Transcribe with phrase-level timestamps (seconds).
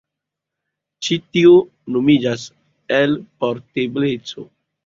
[1.07, 1.51] Ĉi tio
[1.97, 2.47] nomiĝas
[3.01, 4.49] elportebleco.